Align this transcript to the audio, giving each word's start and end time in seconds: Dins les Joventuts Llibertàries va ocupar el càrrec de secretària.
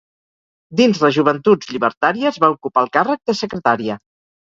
Dins 0.79 1.01
les 1.03 1.13
Joventuts 1.19 1.71
Llibertàries 1.73 2.43
va 2.47 2.53
ocupar 2.57 2.89
el 2.89 2.93
càrrec 3.01 3.25
de 3.33 3.41
secretària. 3.47 4.05